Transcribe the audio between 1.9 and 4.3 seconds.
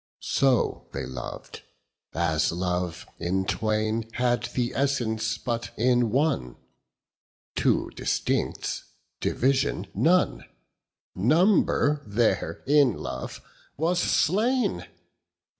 as love in twain 25